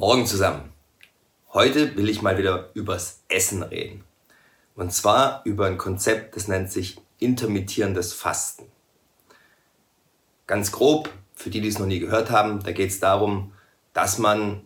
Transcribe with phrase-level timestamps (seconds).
[0.00, 0.72] Morgen zusammen.
[1.52, 4.02] Heute will ich mal wieder übers Essen reden.
[4.74, 8.64] Und zwar über ein Konzept, das nennt sich intermittierendes Fasten.
[10.46, 13.52] Ganz grob, für die, die es noch nie gehört haben, da geht es darum,
[13.92, 14.62] dass man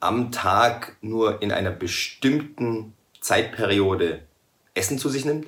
[0.00, 4.26] am Tag nur in einer bestimmten Zeitperiode
[4.74, 5.46] Essen zu sich nimmt.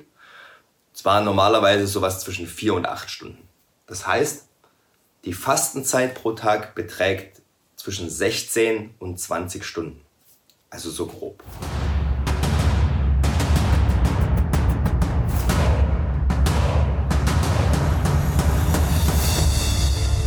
[0.93, 3.49] Zwar normalerweise sowas zwischen vier und acht Stunden.
[3.85, 4.47] Das heißt,
[5.25, 7.41] die Fastenzeit pro Tag beträgt
[7.85, 10.01] zwischen 16 und 20 Stunden.
[10.71, 11.43] Also so grob.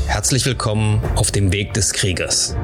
[0.06, 2.54] Herzlich willkommen auf dem Weg des Kriegers.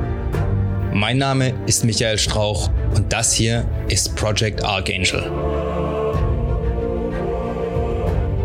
[0.93, 5.63] Mein Name ist Michael Strauch und das hier ist Project Archangel.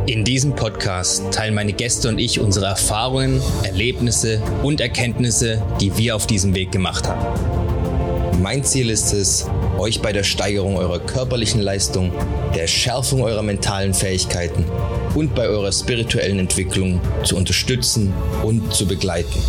[0.09, 6.15] In diesem Podcast teilen meine Gäste und ich unsere Erfahrungen, Erlebnisse und Erkenntnisse, die wir
[6.15, 8.41] auf diesem Weg gemacht haben.
[8.41, 12.11] Mein Ziel ist es, euch bei der Steigerung eurer körperlichen Leistung,
[12.55, 14.65] der Schärfung eurer mentalen Fähigkeiten
[15.13, 19.43] und bei eurer spirituellen Entwicklung zu unterstützen und zu begleiten.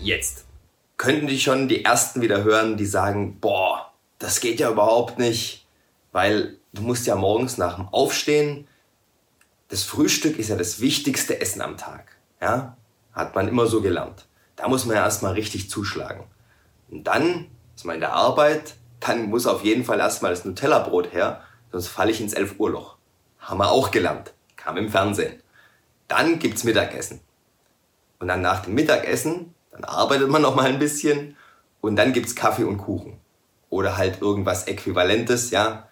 [0.00, 0.44] Jetzt
[0.96, 5.66] könnten die schon die ersten wieder hören, die sagen, boah, das geht ja überhaupt nicht,
[6.12, 8.68] weil du musst ja morgens nach dem Aufstehen
[9.72, 12.18] das Frühstück ist ja das wichtigste Essen am Tag.
[12.42, 12.76] Ja?
[13.14, 14.26] Hat man immer so gelernt.
[14.54, 16.24] Da muss man ja erstmal richtig zuschlagen.
[16.90, 21.14] Und dann ist man in der Arbeit, dann muss auf jeden Fall erstmal das Nutella-Brot
[21.14, 22.98] her, sonst falle ich ins 11 Uhr Loch.
[23.38, 24.34] Haben wir auch gelernt.
[24.56, 25.42] Kam im Fernsehen.
[26.06, 27.22] Dann gibt's Mittagessen.
[28.18, 31.34] Und dann nach dem Mittagessen, dann arbeitet man noch mal ein bisschen
[31.80, 33.18] und dann gibt's Kaffee und Kuchen.
[33.70, 35.88] Oder halt irgendwas Äquivalentes, ja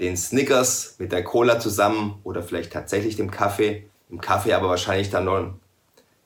[0.00, 3.88] den Snickers mit der Cola zusammen oder vielleicht tatsächlich dem Kaffee.
[4.10, 5.54] Im Kaffee aber wahrscheinlich dann noch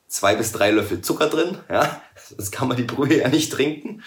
[0.07, 1.57] zwei bis drei Löffel Zucker drin.
[1.69, 4.03] Ja, sonst kann man die Brühe ja nicht trinken.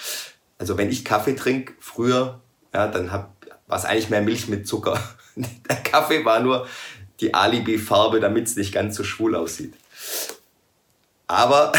[0.59, 2.41] Also wenn ich Kaffee trinke, früher,
[2.75, 3.31] ja, dann war
[3.71, 5.01] es eigentlich mehr Milch mit Zucker.
[5.37, 6.67] Der Kaffee war nur
[7.21, 9.75] die Alibi-Farbe, damit es nicht ganz so schwul aussieht.
[11.29, 11.73] Aber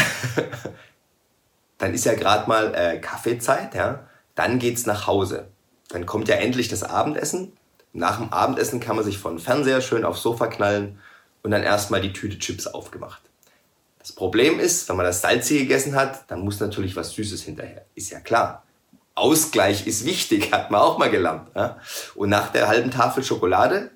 [1.78, 4.08] dann ist ja gerade mal äh, Kaffeezeit, ja.
[4.34, 5.48] Dann geht's nach Hause.
[5.90, 7.52] Dann kommt ja endlich das Abendessen
[7.94, 10.98] nach dem Abendessen kann man sich vor den Fernseher schön aufs Sofa knallen
[11.42, 13.22] und dann erstmal die Tüte Chips aufgemacht.
[14.00, 17.86] Das Problem ist, wenn man das Salzige gegessen hat, dann muss natürlich was Süßes hinterher.
[17.94, 18.64] Ist ja klar.
[19.14, 21.48] Ausgleich ist wichtig, hat man auch mal gelernt.
[21.54, 21.78] Ja?
[22.16, 23.92] Und nach der halben Tafel Schokolade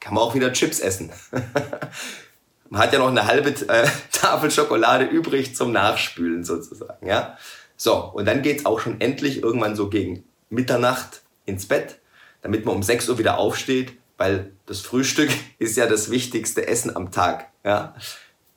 [0.00, 1.12] kann man auch wieder Chips essen.
[2.70, 7.06] man hat ja noch eine halbe äh, Tafel Schokolade übrig zum Nachspülen sozusagen.
[7.06, 7.36] Ja?
[7.76, 11.98] So, und dann geht's auch schon endlich irgendwann so gegen Mitternacht ins Bett
[12.44, 16.94] damit man um 6 Uhr wieder aufsteht, weil das Frühstück ist ja das wichtigste Essen
[16.94, 17.50] am Tag.
[17.64, 17.94] Ja?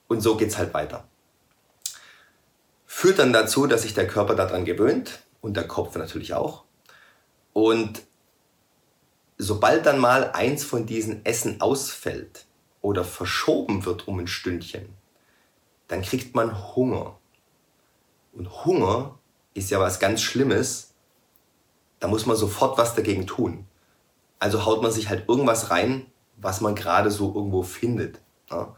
[0.10, 1.08] Und so geht's halt weiter.
[2.86, 6.66] Führt dann dazu, dass sich der Körper daran gewöhnt und der Kopf natürlich auch.
[7.54, 8.02] Und
[9.38, 12.46] sobald dann mal eins von diesen Essen ausfällt
[12.82, 14.90] oder verschoben wird um ein Stündchen,
[15.88, 17.18] dann kriegt man Hunger.
[18.34, 19.18] Und Hunger
[19.54, 20.94] ist ja was ganz Schlimmes.
[22.02, 23.66] Da muss man sofort was dagegen tun.
[24.40, 26.06] Also haut man sich halt irgendwas rein,
[26.38, 28.22] was man gerade so irgendwo findet.
[28.50, 28.76] Ja.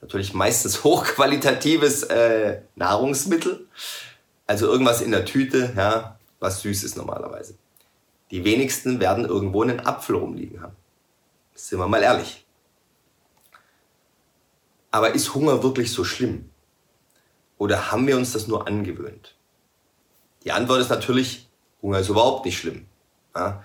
[0.00, 3.68] Natürlich meistens hochqualitatives äh, Nahrungsmittel.
[4.46, 7.56] Also irgendwas in der Tüte, ja, was süß ist normalerweise.
[8.30, 10.76] Die wenigsten werden irgendwo einen Apfel rumliegen haben.
[11.54, 12.44] Sind wir mal ehrlich.
[14.90, 16.50] Aber ist Hunger wirklich so schlimm?
[17.58, 19.36] Oder haben wir uns das nur angewöhnt?
[20.44, 21.48] Die Antwort ist natürlich,
[21.80, 22.86] Hunger ist überhaupt nicht schlimm.
[23.34, 23.62] Ja?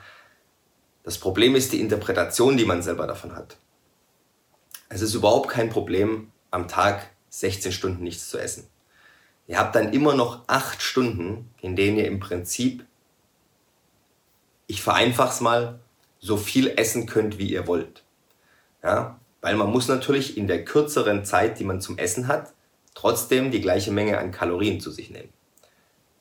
[1.03, 3.57] Das Problem ist die Interpretation, die man selber davon hat.
[4.89, 8.67] Es ist überhaupt kein Problem, am Tag 16 Stunden nichts zu essen.
[9.47, 12.85] Ihr habt dann immer noch 8 Stunden, in denen ihr im Prinzip,
[14.67, 15.79] ich vereinfach's mal,
[16.19, 18.03] so viel essen könnt, wie ihr wollt.
[18.83, 19.19] Ja?
[19.41, 22.53] Weil man muss natürlich in der kürzeren Zeit, die man zum Essen hat,
[22.93, 25.33] trotzdem die gleiche Menge an Kalorien zu sich nehmen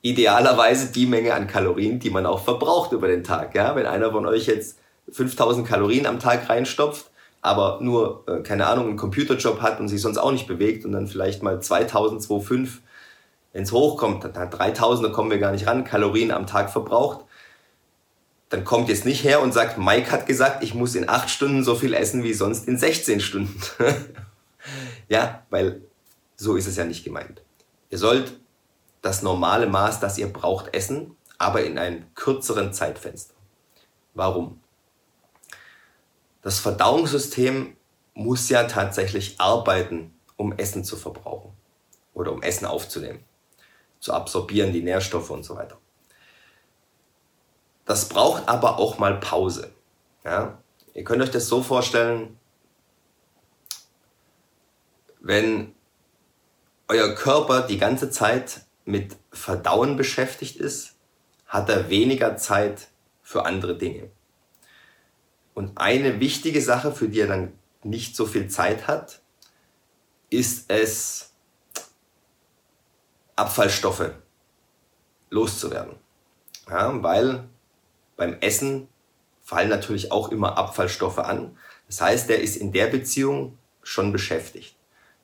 [0.03, 3.55] idealerweise die Menge an Kalorien, die man auch verbraucht über den Tag.
[3.55, 3.75] Ja?
[3.75, 4.79] Wenn einer von euch jetzt
[5.11, 7.07] 5000 Kalorien am Tag reinstopft,
[7.41, 10.93] aber nur, äh, keine Ahnung, einen Computerjob hat und sich sonst auch nicht bewegt und
[10.93, 12.81] dann vielleicht mal 2000, 2005,
[13.53, 16.71] wenn es hochkommt, dann hat 3000, da kommen wir gar nicht ran, Kalorien am Tag
[16.71, 17.25] verbraucht,
[18.51, 21.63] dann kommt jetzt nicht her und sagt, Mike hat gesagt, ich muss in 8 Stunden
[21.63, 23.61] so viel essen wie sonst in 16 Stunden.
[25.09, 25.83] ja, weil
[26.37, 27.43] so ist es ja nicht gemeint.
[27.91, 28.39] Ihr sollt
[29.03, 33.35] das normale Maß, das ihr braucht, essen, aber in einem kürzeren Zeitfenster.
[34.15, 34.61] Warum?
[36.43, 37.77] Das Verdauungssystem
[38.15, 41.53] muss ja tatsächlich arbeiten, um Essen zu verbrauchen
[42.15, 43.25] oder um Essen aufzunehmen,
[44.01, 45.79] zu absorbieren, die Nährstoffe und so weiter.
[47.85, 49.73] Das braucht aber auch mal Pause.
[50.25, 50.59] Ja?
[50.95, 52.39] Ihr könnt euch das so vorstellen,
[55.21, 55.75] wenn
[56.89, 60.97] euer Körper die ganze Zeit mit Verdauen beschäftigt ist,
[61.47, 62.89] hat er weniger Zeit
[63.23, 64.11] für andere Dinge.
[65.53, 67.53] Und eine wichtige Sache, für die er dann
[67.83, 69.21] nicht so viel Zeit hat,
[70.31, 71.33] ist es,
[73.37, 74.11] Abfallstoffe
[75.31, 75.95] loszuwerden.
[76.69, 77.45] Ja, weil
[78.17, 78.89] beim Essen
[79.43, 81.57] fallen natürlich auch immer Abfallstoffe an.
[81.87, 84.77] Das heißt, der ist in der Beziehung schon beschäftigt.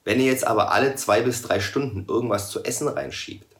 [0.05, 3.54] Wenn ihr jetzt aber alle zwei bis drei Stunden irgendwas zu essen reinschiebt,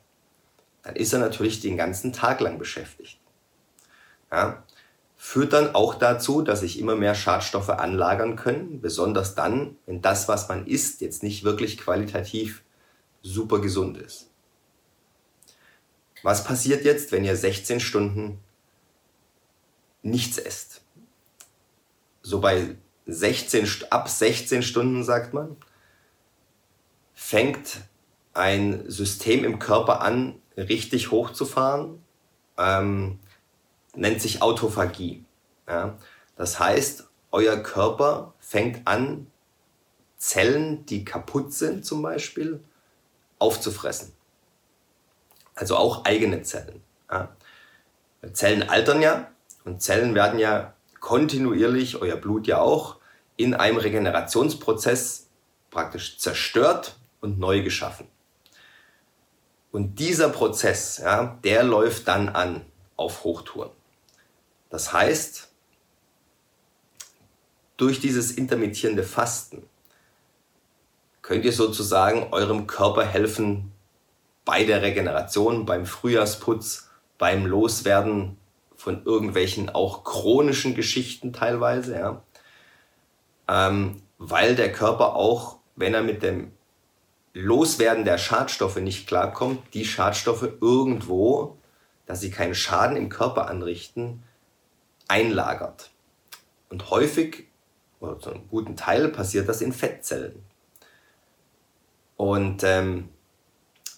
[0.85, 3.19] dann ist er natürlich den ganzen Tag lang beschäftigt.
[4.31, 4.63] Ja,
[5.17, 10.29] führt dann auch dazu, dass sich immer mehr Schadstoffe anlagern können, besonders dann, wenn das,
[10.29, 12.63] was man isst, jetzt nicht wirklich qualitativ
[13.23, 14.31] super gesund ist.
[16.23, 18.41] Was passiert jetzt, wenn ihr 16 Stunden
[20.03, 20.83] nichts esst?
[22.23, 22.77] So bei
[23.07, 25.57] 16, ab 16 Stunden, sagt man,
[27.15, 27.81] fängt
[28.35, 32.03] ein System im Körper an, richtig hochzufahren,
[32.59, 33.19] ähm,
[33.95, 35.25] nennt sich Autophagie.
[35.69, 35.97] Ja?
[36.37, 39.29] Das heißt, euer Körper fängt an,
[40.17, 42.61] Zellen, die kaputt sind zum Beispiel,
[43.39, 44.13] aufzufressen.
[45.55, 46.83] Also auch eigene Zellen.
[47.11, 47.37] Ja?
[48.33, 49.31] Zellen altern ja
[49.65, 52.97] und Zellen werden ja kontinuierlich, euer Blut ja auch,
[53.37, 55.29] in einem Regenerationsprozess
[55.71, 58.07] praktisch zerstört und neu geschaffen.
[59.75, 63.71] Und dieser Prozess, ja, der läuft dann an auf Hochtouren.
[64.71, 65.49] Das heißt,
[67.77, 69.65] durch dieses intermittierende Fasten
[71.23, 73.73] könnt ihr sozusagen eurem Körper helfen
[74.45, 76.89] bei der Regeneration, beim Frühjahrsputz,
[77.19, 78.39] beim Loswerden
[78.77, 82.23] von irgendwelchen auch chronischen Geschichten teilweise, ja.
[83.49, 86.53] Ähm, weil der Körper auch, wenn er mit dem
[87.35, 91.59] Loswerden der Schadstoffe nicht klarkommt, die Schadstoffe irgendwo,
[92.07, 94.23] dass sie keinen Schaden im Körper anrichten,
[95.09, 95.91] einlagert.
[96.71, 97.49] Und häufig,
[98.01, 100.45] oder zu einem guten Teil, passiert das in Fettzellen.
[102.17, 103.09] Und ähm,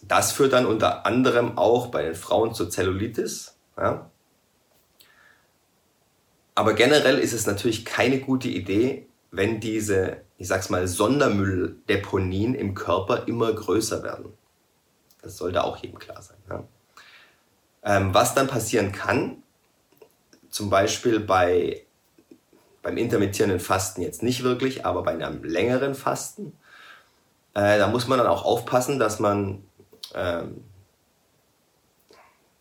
[0.03, 3.59] das führt dann unter anderem auch bei den Frauen zur Zellulitis.
[3.77, 4.11] Ja?
[6.55, 12.75] Aber generell ist es natürlich keine gute Idee, wenn diese ich sag's mal, Sondermülldeponien im
[12.75, 14.33] Körper immer größer werden.
[15.23, 16.37] Das sollte auch jedem klar sein.
[16.49, 16.65] Ja?
[17.83, 19.43] Ähm, was dann passieren kann,
[20.51, 21.85] zum Beispiel bei,
[22.83, 26.53] beim intermittierenden Fasten jetzt nicht wirklich, aber bei einem längeren Fasten,
[27.55, 29.65] äh, da muss man dann auch aufpassen, dass man
[30.15, 30.65] ähm,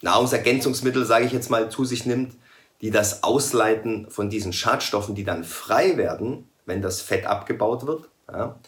[0.02, 2.36] Nahrungsergänzungsmittel, sage ich jetzt mal, zu sich nimmt,
[2.82, 8.10] die das Ausleiten von diesen Schadstoffen, die dann frei werden, wenn das Fett abgebaut wird,
[8.32, 8.60] ja,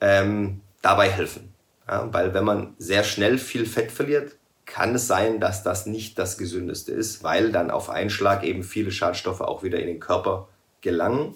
[0.00, 1.54] ähm, dabei helfen.
[1.88, 6.18] Ja, weil wenn man sehr schnell viel Fett verliert, kann es sein, dass das nicht
[6.18, 10.00] das Gesündeste ist, weil dann auf einen Schlag eben viele Schadstoffe auch wieder in den
[10.00, 10.48] Körper
[10.80, 11.34] gelangen.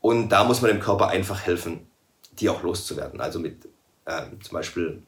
[0.00, 1.86] Und da muss man dem Körper einfach helfen,
[2.32, 3.20] die auch loszuwerden.
[3.20, 3.68] Also mit
[4.06, 5.02] ähm, zum Beispiel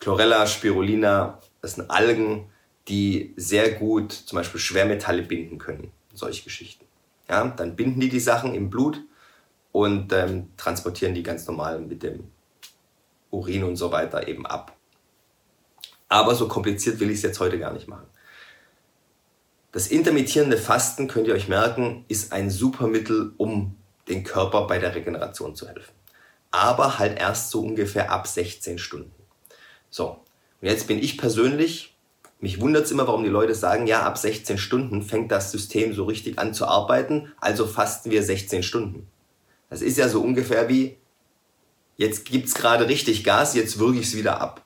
[0.00, 2.50] Chlorella, Spirulina, das sind Algen,
[2.88, 5.92] die sehr gut zum Beispiel Schwermetalle binden können.
[6.12, 6.84] Solche Geschichten.
[7.28, 9.02] Ja, dann binden die die Sachen im Blut
[9.72, 12.30] und ähm, transportieren die ganz normal mit dem
[13.30, 14.76] Urin und so weiter eben ab.
[16.08, 18.06] Aber so kompliziert will ich es jetzt heute gar nicht machen.
[19.72, 23.76] Das intermittierende Fasten, könnt ihr euch merken, ist ein super Mittel, um
[24.08, 25.92] den Körper bei der Regeneration zu helfen.
[26.50, 29.12] Aber halt erst so ungefähr ab 16 Stunden.
[29.90, 30.24] So,
[30.60, 31.95] und jetzt bin ich persönlich
[32.38, 35.94] mich wundert es immer, warum die Leute sagen, ja, ab 16 Stunden fängt das System
[35.94, 39.08] so richtig an zu arbeiten, also fasten wir 16 Stunden.
[39.70, 40.98] Das ist ja so ungefähr wie,
[41.96, 44.64] jetzt gibt es gerade richtig Gas, jetzt würge ich es wieder ab.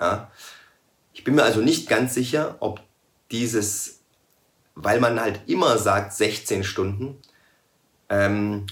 [0.00, 0.30] Ja?
[1.12, 2.80] Ich bin mir also nicht ganz sicher, ob
[3.30, 4.00] dieses,
[4.74, 7.16] weil man halt immer sagt 16 Stunden,
[8.08, 8.66] ähm,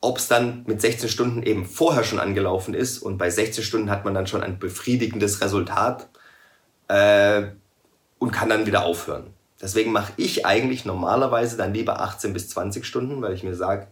[0.00, 3.90] ob es dann mit 16 Stunden eben vorher schon angelaufen ist und bei 16 Stunden
[3.90, 6.08] hat man dann schon ein befriedigendes Resultat
[6.88, 7.42] äh,
[8.18, 9.34] und kann dann wieder aufhören.
[9.60, 13.88] Deswegen mache ich eigentlich normalerweise dann lieber 18 bis 20 Stunden, weil ich mir sage,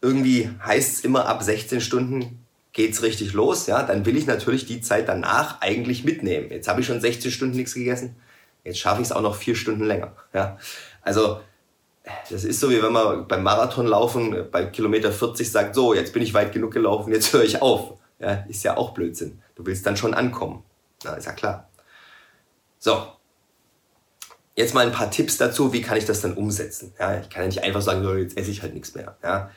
[0.00, 4.66] irgendwie heißt es immer ab 16 Stunden geht's richtig los, ja, dann will ich natürlich
[4.66, 6.50] die Zeit danach eigentlich mitnehmen.
[6.50, 8.16] Jetzt habe ich schon 16 Stunden nichts gegessen,
[8.64, 10.58] jetzt schaffe ich es auch noch vier Stunden länger, ja.
[11.00, 11.40] Also
[12.30, 16.12] das ist so wie wenn man beim Marathon laufen bei Kilometer 40 sagt, so jetzt
[16.12, 17.94] bin ich weit genug gelaufen, jetzt höre ich auf.
[18.18, 19.40] Ja, ist ja auch Blödsinn.
[19.56, 20.62] Du willst dann schon ankommen.
[21.04, 21.68] Na, ist ja klar.
[22.78, 23.12] So.
[24.54, 26.94] Jetzt mal ein paar Tipps dazu, wie kann ich das dann umsetzen.
[26.98, 29.18] Ja, ich kann ja nicht einfach sagen, so, jetzt esse ich halt nichts mehr.
[29.22, 29.50] Ja,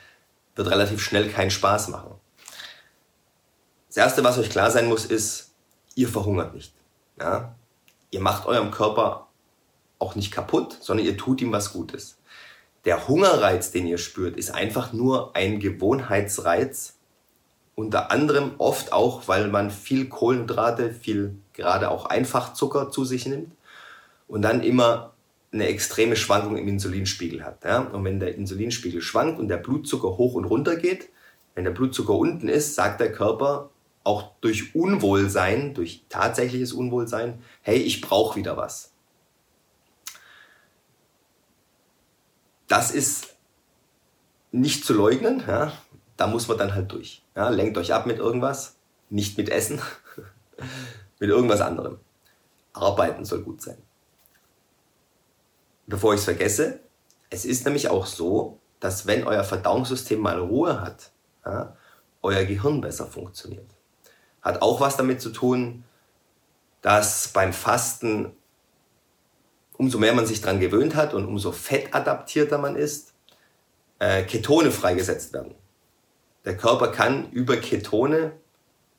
[0.54, 2.20] wird relativ schnell keinen Spaß machen.
[3.88, 5.54] Das Erste, was euch klar sein muss, ist,
[5.94, 6.74] ihr verhungert nicht.
[7.18, 7.56] Ja?
[8.10, 9.28] Ihr macht eurem Körper
[9.98, 12.18] auch nicht kaputt, sondern ihr tut ihm was Gutes.
[12.84, 16.98] Der Hungerreiz, den ihr spürt, ist einfach nur ein Gewohnheitsreiz,
[17.80, 23.52] unter anderem oft auch, weil man viel Kohlenhydrate, viel gerade auch Einfachzucker zu sich nimmt
[24.28, 25.14] und dann immer
[25.52, 27.64] eine extreme Schwankung im Insulinspiegel hat.
[27.64, 27.80] Ja?
[27.80, 31.08] Und wenn der Insulinspiegel schwankt und der Blutzucker hoch und runter geht,
[31.54, 33.70] wenn der Blutzucker unten ist, sagt der Körper
[34.04, 38.92] auch durch Unwohlsein, durch tatsächliches Unwohlsein, hey, ich brauche wieder was.
[42.68, 43.36] Das ist
[44.52, 45.72] nicht zu leugnen, ja?
[46.20, 47.22] Da muss man dann halt durch.
[47.34, 47.48] Ja?
[47.48, 48.76] Lenkt euch ab mit irgendwas,
[49.08, 49.80] nicht mit Essen,
[51.18, 51.98] mit irgendwas anderem.
[52.72, 53.78] Arbeiten soll gut sein
[55.90, 56.80] bevor ich es vergesse,
[57.28, 61.10] es ist nämlich auch so, dass wenn euer Verdauungssystem mal Ruhe hat,
[61.44, 61.76] ja,
[62.22, 63.68] euer Gehirn besser funktioniert.
[64.40, 65.84] Hat auch was damit zu tun,
[66.80, 68.32] dass beim Fasten,
[69.76, 73.12] umso mehr man sich daran gewöhnt hat und umso fettadaptierter man ist,
[73.98, 75.54] äh, Ketone freigesetzt werden.
[76.44, 78.32] Der Körper kann über Ketone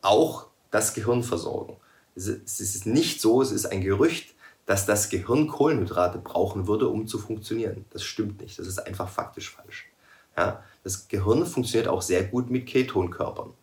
[0.02, 1.78] auch das Gehirn versorgen.
[2.16, 2.28] Es
[2.60, 7.18] ist nicht so, es ist ein Gerücht, dass das Gehirn Kohlenhydrate brauchen würde, um zu
[7.18, 7.86] funktionieren.
[7.90, 8.60] Das stimmt nicht.
[8.60, 9.88] Das ist einfach faktisch falsch.
[10.38, 10.64] Ja?
[10.84, 13.54] Das Gehirn funktioniert auch sehr gut mit Ketonkörpern.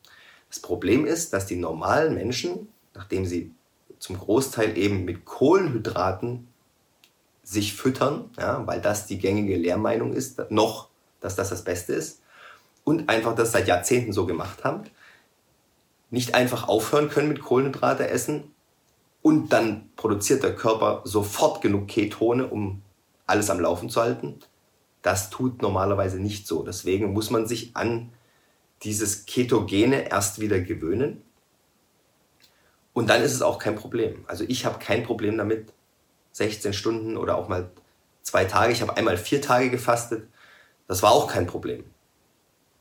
[0.48, 3.52] Das Problem ist, dass die normalen Menschen, nachdem sie
[3.98, 6.48] zum Großteil eben mit Kohlenhydraten
[7.42, 10.88] sich füttern, ja, weil das die gängige Lehrmeinung ist, noch,
[11.20, 12.20] dass das das Beste ist,
[12.88, 14.84] und einfach das seit Jahrzehnten so gemacht haben,
[16.08, 18.54] nicht einfach aufhören können mit Kohlenhydrate essen
[19.20, 22.80] und dann produziert der Körper sofort genug Ketone, um
[23.26, 24.40] alles am Laufen zu halten.
[25.02, 26.62] Das tut normalerweise nicht so.
[26.62, 28.10] Deswegen muss man sich an
[28.84, 31.20] dieses Ketogene erst wieder gewöhnen.
[32.94, 34.24] Und dann ist es auch kein Problem.
[34.28, 35.74] Also ich habe kein Problem damit,
[36.32, 37.70] 16 Stunden oder auch mal
[38.22, 38.72] zwei Tage.
[38.72, 40.26] Ich habe einmal vier Tage gefastet.
[40.86, 41.84] Das war auch kein Problem.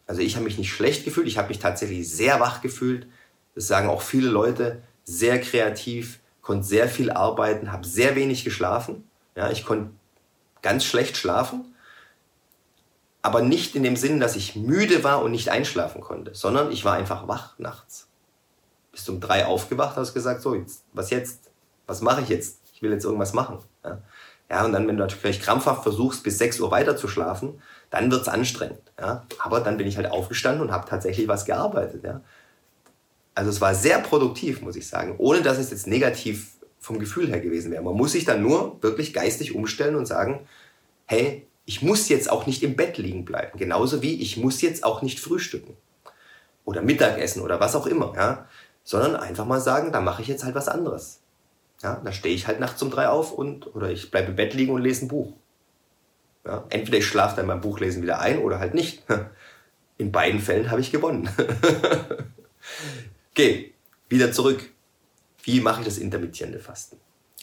[0.07, 1.27] Also ich habe mich nicht schlecht gefühlt.
[1.27, 3.07] Ich habe mich tatsächlich sehr wach gefühlt.
[3.55, 4.81] Das sagen auch viele Leute.
[5.03, 9.03] Sehr kreativ konnte sehr viel arbeiten, habe sehr wenig geschlafen.
[9.35, 9.91] Ja, ich konnte
[10.61, 11.75] ganz schlecht schlafen,
[13.21, 16.85] aber nicht in dem Sinn, dass ich müde war und nicht einschlafen konnte, sondern ich
[16.85, 18.07] war einfach wach nachts.
[18.93, 21.51] Bis um drei aufgewacht, hast gesagt, so, jetzt, was jetzt?
[21.85, 22.59] Was mache ich jetzt?
[22.73, 23.59] Ich will jetzt irgendwas machen.
[23.83, 24.01] Ja,
[24.49, 28.09] ja und dann, wenn du natürlich krampfhaft versuchst, bis 6 Uhr weiter zu schlafen, dann
[28.09, 28.86] wird es anstrengend.
[28.99, 29.25] Ja?
[29.39, 32.03] Aber dann bin ich halt aufgestanden und habe tatsächlich was gearbeitet.
[32.03, 32.21] Ja?
[33.35, 37.27] Also es war sehr produktiv, muss ich sagen, ohne dass es jetzt negativ vom Gefühl
[37.27, 37.83] her gewesen wäre.
[37.83, 40.47] Man muss sich dann nur wirklich geistig umstellen und sagen,
[41.05, 43.59] hey, ich muss jetzt auch nicht im Bett liegen bleiben.
[43.59, 45.75] Genauso wie ich muss jetzt auch nicht frühstücken
[46.63, 48.47] oder Mittagessen oder was auch immer, ja,
[48.83, 51.19] sondern einfach mal sagen, da mache ich jetzt halt was anderes.
[51.83, 54.53] Ja, da stehe ich halt nachts um drei auf und oder ich bleibe im Bett
[54.53, 55.33] liegen und lese ein Buch.
[56.47, 59.03] Ja, entweder ich schlafe dann beim Buchlesen wieder ein oder halt nicht.
[59.97, 61.29] In beiden Fällen habe ich gewonnen.
[63.31, 63.75] Okay,
[64.09, 64.67] wieder zurück.
[65.43, 66.99] Wie mache ich das intermittierende Fasten?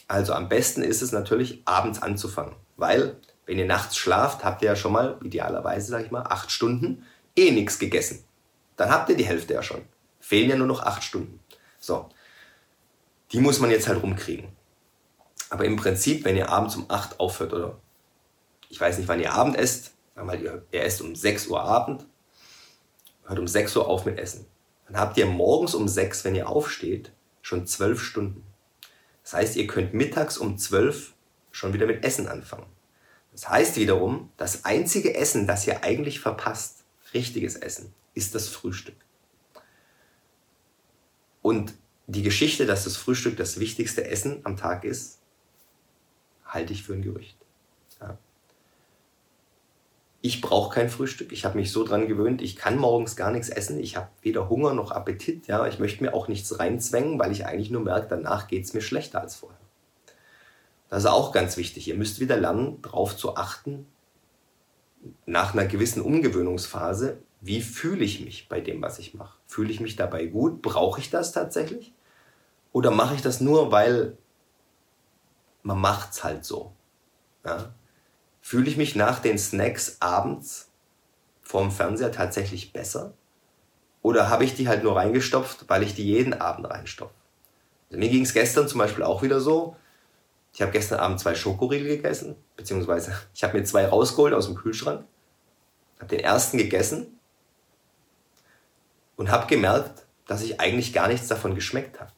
[0.09, 4.71] Also am besten ist es natürlich, abends anzufangen, weil wenn ihr nachts schlaft, habt ihr
[4.71, 7.05] ja schon mal, idealerweise sage ich mal, acht Stunden
[7.37, 8.25] eh nichts gegessen.
[8.75, 9.83] Dann habt ihr die Hälfte ja schon.
[10.19, 11.39] Fehlen ja nur noch acht Stunden.
[11.79, 12.09] So,
[13.31, 14.49] die muss man jetzt halt rumkriegen.
[15.49, 17.79] Aber im Prinzip, wenn ihr abends um acht aufhört oder
[18.75, 22.07] ich weiß nicht, wann ihr Abend esst, mal ihr, ihr esst um 6 Uhr Abend,
[23.25, 24.47] hört um 6 Uhr auf mit Essen
[24.87, 27.13] dann habt ihr morgens um sechs, wenn ihr aufsteht,
[27.43, 28.45] schon zwölf Stunden.
[29.23, 31.15] Das heißt, ihr könnt mittags um zwölf
[31.51, 32.67] schon wieder mit Essen anfangen.
[33.33, 38.97] Das heißt wiederum, das einzige Essen, das ihr eigentlich verpasst, richtiges Essen, ist das Frühstück.
[41.43, 41.75] Und
[42.07, 45.21] die Geschichte, dass das Frühstück das wichtigste Essen am Tag ist,
[46.45, 47.44] halte ich für ein Gerücht.
[50.27, 51.33] Ich brauche kein Frühstück.
[51.33, 53.79] Ich habe mich so dran gewöhnt, ich kann morgens gar nichts essen.
[53.79, 55.49] Ich habe weder Hunger noch Appetit.
[55.49, 58.73] Ja, ich möchte mir auch nichts reinzwängen, weil ich eigentlich nur merke, danach geht es
[58.73, 59.61] mir schlechter als vorher.
[60.89, 61.89] Das ist auch ganz wichtig.
[61.89, 63.87] Ihr müsst wieder lernen, darauf zu achten,
[65.27, 69.37] nach einer gewissen Umgewöhnungsphase, wie fühle ich mich bei dem, was ich mache?
[69.47, 70.63] Fühle ich mich dabei gut?
[70.63, 71.93] Brauche ich das tatsächlich?
[72.73, 74.17] Oder mache ich das nur, weil
[75.63, 76.73] man macht es halt so?
[77.45, 77.75] Ja?
[78.47, 80.71] Fühle ich mich nach den Snacks abends
[81.41, 83.15] vorm Fernseher tatsächlich besser?
[84.03, 87.15] Oder habe ich die halt nur reingestopft, weil ich die jeden Abend reinstopfe?
[87.89, 89.77] Also mir ging es gestern zum Beispiel auch wieder so.
[90.53, 94.57] Ich habe gestern Abend zwei Schokoriegel gegessen, beziehungsweise ich habe mir zwei rausgeholt aus dem
[94.57, 95.07] Kühlschrank,
[95.99, 97.19] habe den ersten gegessen
[99.17, 102.13] und habe gemerkt, dass ich eigentlich gar nichts davon geschmeckt habe.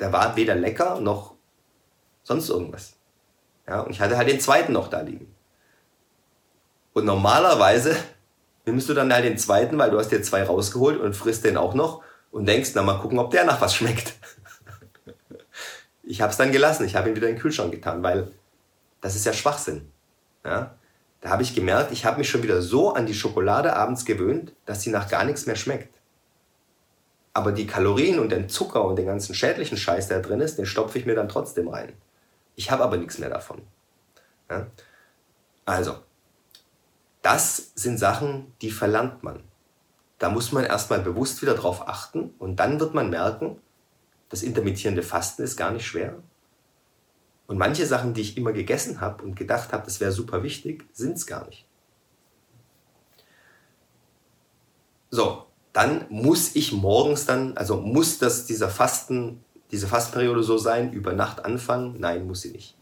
[0.00, 1.34] Der war weder lecker noch
[2.22, 2.97] sonst irgendwas.
[3.68, 5.34] Ja, und ich hatte halt den zweiten noch da liegen.
[6.94, 7.96] Und normalerweise
[8.64, 11.56] nimmst du dann halt den zweiten, weil du hast dir zwei rausgeholt und frisst den
[11.56, 14.14] auch noch und denkst, na mal gucken, ob der nach was schmeckt.
[16.02, 18.30] ich habe es dann gelassen, ich habe ihn wieder in den Kühlschrank getan, weil
[19.00, 19.90] das ist ja Schwachsinn.
[20.44, 20.74] Ja?
[21.20, 24.52] Da habe ich gemerkt, ich habe mich schon wieder so an die Schokolade abends gewöhnt,
[24.66, 25.94] dass sie nach gar nichts mehr schmeckt.
[27.34, 30.58] Aber die Kalorien und den Zucker und den ganzen schädlichen Scheiß, der da drin ist,
[30.58, 31.92] den stopfe ich mir dann trotzdem rein.
[32.58, 33.62] Ich habe aber nichts mehr davon.
[34.50, 34.66] Ja?
[35.64, 36.00] Also,
[37.22, 39.44] das sind Sachen, die verlernt man.
[40.18, 43.60] Da muss man erstmal bewusst wieder drauf achten und dann wird man merken,
[44.28, 46.16] das intermittierende Fasten ist gar nicht schwer.
[47.46, 50.84] Und manche Sachen, die ich immer gegessen habe und gedacht habe, das wäre super wichtig,
[50.92, 51.64] sind es gar nicht.
[55.10, 60.92] So, dann muss ich morgens dann, also muss das dieser Fasten, diese Fastenperiode so sein,
[60.92, 61.96] über Nacht anfangen?
[61.98, 62.76] Nein, muss sie nicht.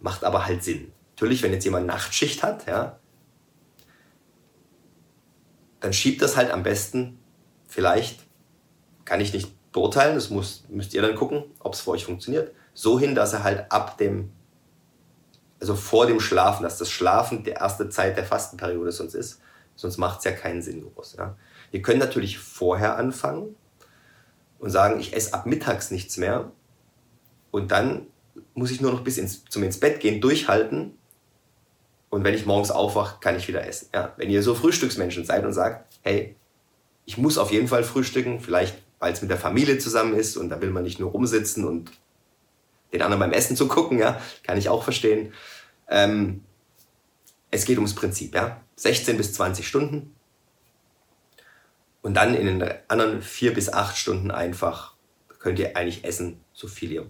[0.00, 0.92] Macht aber halt Sinn.
[1.14, 2.98] Natürlich, wenn jetzt jemand Nachtschicht hat, ja,
[5.80, 7.18] dann schiebt das halt am besten,
[7.66, 8.20] vielleicht,
[9.04, 12.52] kann ich nicht beurteilen, das muss, müsst ihr dann gucken, ob es für euch funktioniert,
[12.74, 14.30] so hin, dass er halt ab dem,
[15.60, 19.40] also vor dem Schlafen, dass das Schlafen die erste Zeit der Fastenperiode sonst ist,
[19.74, 21.16] sonst macht es ja keinen Sinn groß.
[21.18, 21.36] Ja.
[21.72, 23.56] Ihr könnt natürlich vorher anfangen
[24.62, 26.50] und sagen, ich esse ab mittags nichts mehr
[27.50, 28.06] und dann
[28.54, 30.96] muss ich nur noch bis ins, zum ins Bett gehen, durchhalten
[32.08, 33.88] und wenn ich morgens aufwache, kann ich wieder essen.
[33.92, 36.36] Ja, wenn ihr so Frühstücksmenschen seid und sagt, hey,
[37.04, 40.48] ich muss auf jeden Fall frühstücken, vielleicht weil es mit der Familie zusammen ist und
[40.48, 41.90] da will man nicht nur rumsitzen und
[42.92, 45.32] den anderen beim Essen zu gucken, ja, kann ich auch verstehen.
[45.88, 46.44] Ähm,
[47.50, 48.60] es geht ums Prinzip, ja.
[48.76, 50.14] 16 bis 20 Stunden.
[52.02, 54.94] Und dann in den anderen vier bis acht Stunden einfach
[55.38, 57.06] könnt ihr eigentlich essen, so viel ihr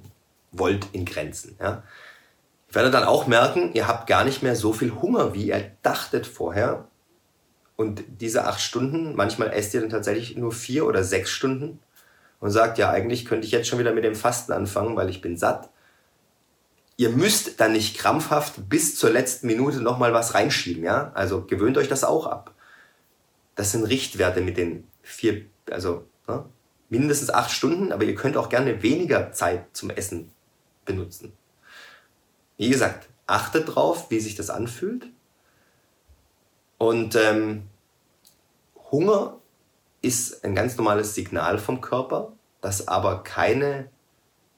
[0.53, 1.83] wollt in Grenzen, ja
[2.75, 6.27] werdet dann auch merken, ihr habt gar nicht mehr so viel Hunger, wie ihr dachtet
[6.27, 6.87] vorher.
[7.77, 11.81] Und diese acht Stunden, manchmal esst ihr dann tatsächlich nur vier oder sechs Stunden
[12.41, 15.21] und sagt, ja, eigentlich könnte ich jetzt schon wieder mit dem Fasten anfangen, weil ich
[15.21, 15.69] bin satt.
[16.97, 21.11] Ihr müsst dann nicht krampfhaft bis zur letzten Minute nochmal was reinschieben, ja?
[21.15, 22.55] Also gewöhnt euch das auch ab.
[23.55, 26.45] Das sind Richtwerte mit den vier, also ne?
[26.89, 30.31] mindestens acht Stunden, aber ihr könnt auch gerne weniger Zeit zum Essen
[30.85, 31.33] benutzen.
[32.57, 35.07] Wie gesagt, achtet drauf, wie sich das anfühlt.
[36.79, 37.69] Und ähm,
[38.91, 39.39] Hunger
[40.03, 43.89] ist ein ganz normales Signal vom Körper, das aber keine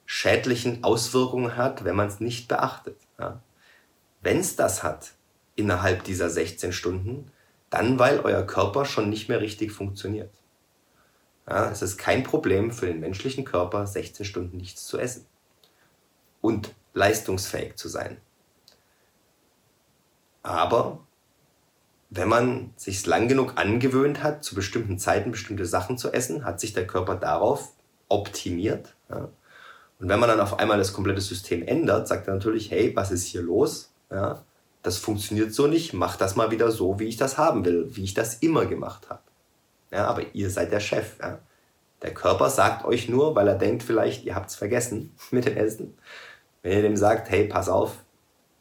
[0.05, 2.97] schädlichen Auswirkungen hat, wenn man es nicht beachtet.
[3.19, 3.41] Ja.
[4.21, 5.13] Wenn es das hat
[5.55, 7.31] innerhalb dieser 16 Stunden,
[7.75, 10.31] dann weil euer Körper schon nicht mehr richtig funktioniert.
[11.47, 15.25] Ja, es ist kein Problem für den menschlichen Körper, 16 Stunden nichts zu essen.
[16.41, 18.17] Und leistungsfähig zu sein.
[20.41, 20.99] Aber
[22.09, 26.59] wenn man sich lang genug angewöhnt hat, zu bestimmten Zeiten bestimmte Sachen zu essen, hat
[26.59, 27.73] sich der Körper darauf
[28.07, 28.95] optimiert.
[29.09, 29.29] Ja.
[29.99, 33.11] Und wenn man dann auf einmal das komplette System ändert, sagt er natürlich, hey, was
[33.11, 33.91] ist hier los?
[34.09, 34.43] Ja,
[34.85, 38.03] das funktioniert so nicht, mach das mal wieder so, wie ich das haben will, wie
[38.03, 39.23] ich das immer gemacht habe.
[39.91, 41.17] Ja, aber ihr seid der Chef.
[41.19, 41.39] Ja.
[42.03, 45.57] Der Körper sagt euch nur, weil er denkt vielleicht, ihr habt es vergessen mit dem
[45.57, 45.95] Essen,
[46.61, 48.03] wenn ihr dem sagt, hey, pass auf,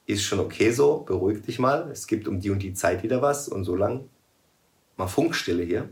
[0.06, 3.20] ist schon okay so, beruhig dich mal, es gibt um die und die Zeit wieder
[3.20, 4.08] was und so lang,
[4.96, 5.88] mal Funkstille hier,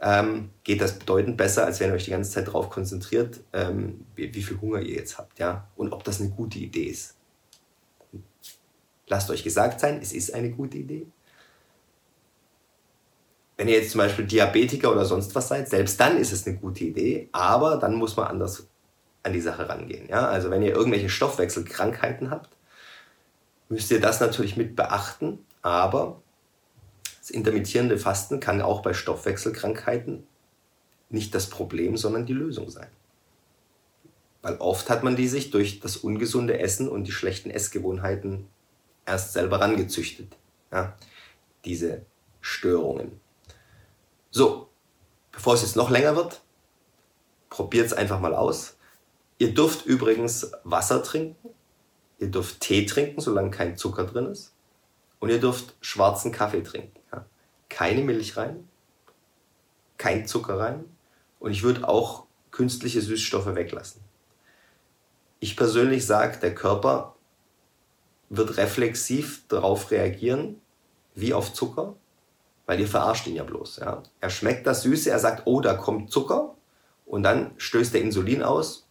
[0.00, 4.04] ähm, geht das bedeutend besser, als wenn ihr euch die ganze Zeit darauf konzentriert, ähm,
[4.14, 7.17] wie, wie, viel Hunger ihr jetzt habt, ja, und ob das eine gute Idee ist.
[9.08, 11.06] Lasst euch gesagt sein, es ist eine gute Idee.
[13.56, 16.56] Wenn ihr jetzt zum Beispiel Diabetiker oder sonst was seid, selbst dann ist es eine
[16.56, 18.68] gute Idee, aber dann muss man anders
[19.24, 20.08] an die Sache rangehen.
[20.08, 20.28] Ja?
[20.28, 22.50] Also wenn ihr irgendwelche Stoffwechselkrankheiten habt,
[23.68, 26.22] müsst ihr das natürlich mit beachten, aber
[27.20, 30.26] das intermittierende Fasten kann auch bei Stoffwechselkrankheiten
[31.10, 32.88] nicht das Problem, sondern die Lösung sein.
[34.42, 38.46] Weil oft hat man die sich durch das ungesunde Essen und die schlechten Essgewohnheiten
[39.08, 40.36] erst selber rangezüchtet.
[40.70, 40.96] Ja?
[41.64, 42.04] Diese
[42.40, 43.20] Störungen.
[44.30, 44.68] So,
[45.32, 46.42] bevor es jetzt noch länger wird,
[47.48, 48.76] probiert es einfach mal aus.
[49.38, 51.50] Ihr dürft übrigens Wasser trinken,
[52.18, 54.52] ihr dürft Tee trinken, solange kein Zucker drin ist.
[55.20, 57.00] Und ihr dürft schwarzen Kaffee trinken.
[57.12, 57.24] Ja.
[57.68, 58.68] Keine Milch rein,
[59.96, 60.84] kein Zucker rein.
[61.40, 64.02] Und ich würde auch künstliche Süßstoffe weglassen.
[65.40, 67.14] Ich persönlich sage, der Körper
[68.30, 70.60] wird reflexiv darauf reagieren,
[71.14, 71.96] wie auf Zucker,
[72.66, 73.78] weil ihr verarscht ihn ja bloß.
[73.78, 74.02] Ja.
[74.20, 76.54] Er schmeckt das Süße, er sagt, oh, da kommt Zucker
[77.06, 78.86] und dann stößt er Insulin aus,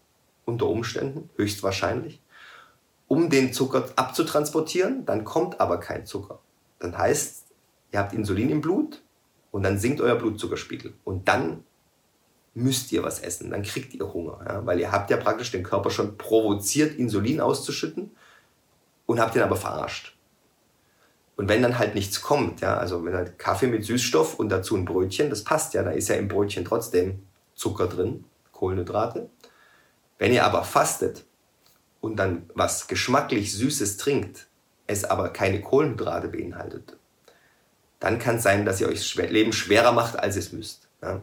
[0.46, 2.22] unter Umständen, höchstwahrscheinlich,
[3.08, 6.40] um den Zucker abzutransportieren, dann kommt aber kein Zucker.
[6.80, 7.46] Dann heißt,
[7.92, 9.04] ihr habt Insulin im Blut
[9.52, 11.64] und dann sinkt euer Blutzuckerspiegel und dann
[12.54, 15.64] müsst ihr was essen, dann kriegt ihr Hunger, ja, weil ihr habt ja praktisch den
[15.64, 18.12] Körper schon provoziert, Insulin auszuschütten
[19.08, 20.16] und habt ihn aber verarscht.
[21.36, 24.76] Und wenn dann halt nichts kommt, ja, also wenn halt Kaffee mit Süßstoff und dazu
[24.76, 27.24] ein Brötchen, das passt ja, da ist ja im Brötchen trotzdem
[27.56, 29.30] Zucker drin, Kohlenhydrate.
[30.18, 31.26] Wenn ihr aber fastet
[32.02, 34.48] und dann was geschmacklich Süßes trinkt,
[34.88, 36.98] es aber keine Kohlenhydrate beinhaltet,
[38.00, 40.88] dann kann es sein, dass ihr euch das Leben schwerer macht, als es müsst.
[41.02, 41.22] Ja.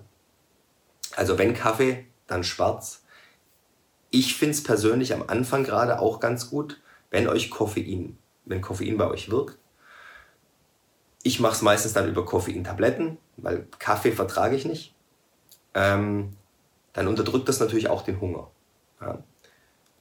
[1.16, 3.02] Also wenn Kaffee, dann schwarz.
[4.10, 6.80] Ich finde es persönlich am Anfang gerade auch ganz gut,
[7.14, 9.56] wenn euch Koffein, wenn Koffein bei euch wirkt.
[11.22, 14.96] Ich mache es meistens dann über Koffeintabletten, weil Kaffee vertrage ich nicht.
[15.74, 16.36] Ähm,
[16.92, 18.50] dann unterdrückt das natürlich auch den Hunger.
[19.00, 19.22] Ja.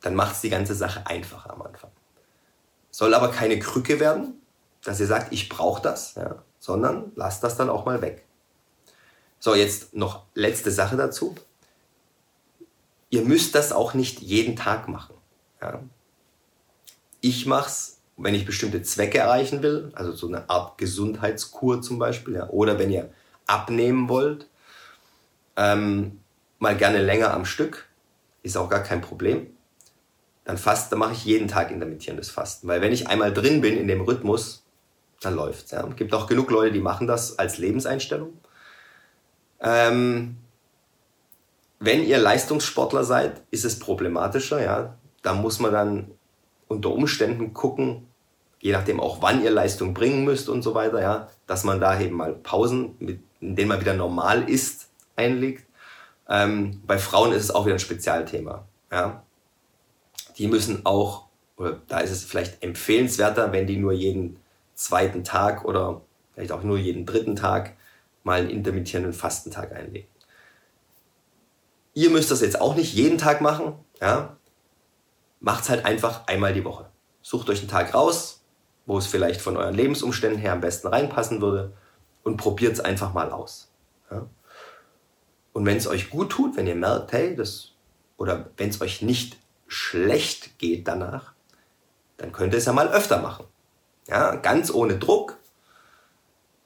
[0.01, 1.91] Dann macht es die ganze Sache einfacher am Anfang.
[2.89, 4.41] Soll aber keine Krücke werden,
[4.83, 8.25] dass ihr sagt, ich brauche das, ja, sondern lasst das dann auch mal weg.
[9.37, 11.35] So, jetzt noch letzte Sache dazu.
[13.11, 15.13] Ihr müsst das auch nicht jeden Tag machen.
[15.61, 15.79] Ja
[17.23, 21.97] ich mache es, wenn ich bestimmte Zwecke erreichen will, also so eine Art Gesundheitskur zum
[21.97, 23.09] Beispiel, ja, oder wenn ihr
[23.47, 24.49] abnehmen wollt,
[25.55, 26.19] ähm,
[26.59, 27.87] mal gerne länger am Stück,
[28.43, 29.47] ist auch gar kein Problem.
[30.43, 33.77] Dann fast, dann mache ich jeden Tag intermittierendes Fasten, weil wenn ich einmal drin bin
[33.77, 34.65] in dem Rhythmus,
[35.21, 35.71] dann läuft's.
[35.71, 35.87] Ja.
[35.87, 38.33] Es gibt auch genug Leute, die machen das als Lebenseinstellung.
[39.61, 40.35] Ähm,
[41.79, 44.97] wenn ihr Leistungssportler seid, ist es problematischer, ja.
[45.21, 46.11] Da muss man dann
[46.67, 48.07] unter Umständen gucken,
[48.59, 51.99] je nachdem auch wann ihr Leistung bringen müsst und so weiter, ja, dass man da
[51.99, 55.65] eben mal Pausen, mit, in denen man wieder normal ist, einlegt.
[56.29, 58.65] Ähm, bei Frauen ist es auch wieder ein Spezialthema.
[58.91, 59.23] Ja.
[60.37, 61.25] Die müssen auch,
[61.57, 64.37] oder da ist es vielleicht empfehlenswerter, wenn die nur jeden
[64.75, 66.01] zweiten Tag oder
[66.33, 67.73] vielleicht auch nur jeden dritten Tag
[68.23, 70.07] mal einen intermittierenden Fastentag einlegen.
[71.93, 74.37] Ihr müsst das jetzt auch nicht jeden Tag machen, ja
[75.43, 76.89] macht's halt einfach einmal die Woche.
[77.21, 78.43] Sucht euch einen Tag raus,
[78.85, 81.73] wo es vielleicht von euren Lebensumständen her am besten reinpassen würde
[82.23, 83.69] und probiert es einfach mal aus.
[84.09, 84.25] Ja?
[85.51, 87.73] Und wenn es euch gut tut, wenn ihr merkt, hey, das,
[88.17, 91.33] oder wenn es euch nicht schlecht geht danach,
[92.17, 93.45] dann könnt ihr es ja mal öfter machen.
[94.07, 95.37] Ja, ganz ohne Druck.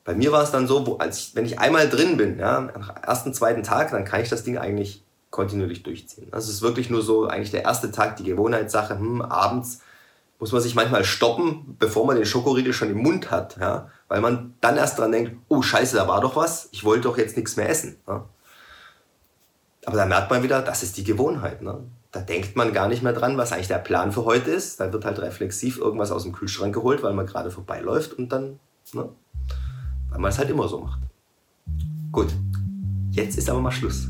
[0.03, 2.69] Bei mir war es dann so, wo, als wenn ich einmal drin bin, ja, am
[3.01, 5.03] ersten, zweiten Tag, dann kann ich das Ding eigentlich
[5.37, 6.27] kontinuierlich durchziehen.
[6.31, 9.81] Also es ist wirklich nur so eigentlich der erste Tag, die Gewohnheitssache, hm, abends
[10.39, 14.19] muss man sich manchmal stoppen, bevor man den Schokoriegel schon im Mund hat, ja, weil
[14.19, 17.37] man dann erst dran denkt, oh scheiße, da war doch was, ich wollte doch jetzt
[17.37, 17.97] nichts mehr essen.
[18.07, 18.25] Ja.
[19.85, 21.61] Aber da merkt man wieder, das ist die Gewohnheit.
[21.61, 21.79] Ne?
[22.11, 24.79] Da denkt man gar nicht mehr dran, was eigentlich der Plan für heute ist.
[24.79, 28.59] Da wird halt reflexiv irgendwas aus dem Kühlschrank geholt, weil man gerade vorbeiläuft und dann,
[28.93, 29.09] ne?
[30.09, 30.99] weil man es halt immer so macht.
[32.11, 32.27] Gut,
[33.11, 34.09] jetzt ist aber mal Schluss.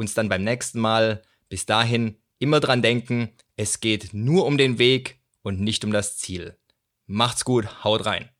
[0.00, 1.22] uns dann beim nächsten Mal.
[1.48, 6.16] Bis dahin immer dran denken, es geht nur um den Weg und nicht um das
[6.16, 6.56] Ziel.
[7.06, 8.30] Macht's gut, haut rein.